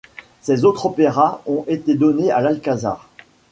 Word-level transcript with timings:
Ses 0.41 0.65
autres 0.65 0.87
opéras 0.87 1.43
ont 1.45 1.63
été 1.67 1.93
donnés 1.93 2.31
à 2.31 2.41
l'Alcazar. 2.41 3.07